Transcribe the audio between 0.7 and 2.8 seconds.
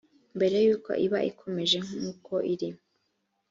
uko iba ikomeye nkuko iri